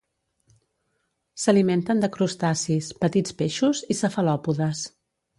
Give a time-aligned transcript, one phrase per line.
[1.41, 4.81] S'alimenten de crustacis, petits peixos i cefalòpodes.